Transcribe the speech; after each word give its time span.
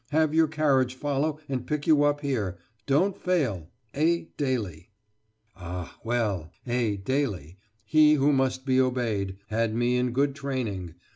Have 0.09 0.33
your 0.33 0.47
carriage 0.47 0.95
follow 0.95 1.37
and 1.47 1.67
pick 1.67 1.85
you 1.85 2.01
up 2.05 2.21
here. 2.21 2.57
Don't 2.87 3.15
fail! 3.15 3.69
A. 3.93 4.29
DALY." 4.35 4.89
Ah, 5.55 5.95
well! 6.03 6.49
A. 6.65 6.97
Daly 6.97 7.59
he 7.85 8.15
who 8.15 8.33
must 8.33 8.65
be 8.65 8.81
obeyed 8.81 9.37
had 9.49 9.75
me 9.75 9.97
in 9.97 10.09
good 10.11 10.33
training. 10.33 10.95